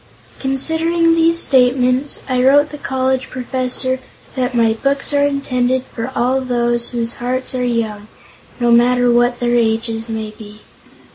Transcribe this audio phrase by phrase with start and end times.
[0.39, 3.99] Considering these statements, I wrote the college professor
[4.35, 8.07] that my books are intended for all those whose hearts are young,
[8.59, 10.61] no matter what their ages may be.